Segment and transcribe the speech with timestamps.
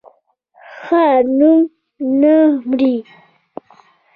[0.83, 1.03] ښه
[1.39, 1.61] نوم
[2.21, 2.35] نه
[2.67, 2.95] مري